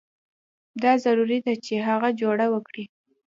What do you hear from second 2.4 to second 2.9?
وکړي.